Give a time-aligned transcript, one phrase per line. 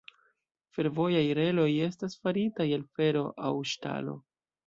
[0.77, 4.19] Fervojaj reloj estas faritaj el fero aŭ ŝtalo.